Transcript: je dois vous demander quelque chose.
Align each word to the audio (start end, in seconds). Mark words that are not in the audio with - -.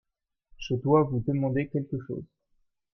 je 0.57 0.73
dois 0.73 1.03
vous 1.03 1.23
demander 1.27 1.67
quelque 1.69 1.99
chose. 2.07 2.25